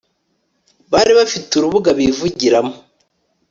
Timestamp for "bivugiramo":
1.97-2.73